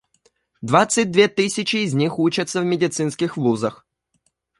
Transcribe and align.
Двадцать 0.63 1.11
две 1.11 1.27
тысячи 1.27 1.75
из 1.75 1.93
них 1.93 2.17
учатся 2.17 2.61
в 2.61 2.65
медицинских 2.65 3.37
вузах. 3.37 3.85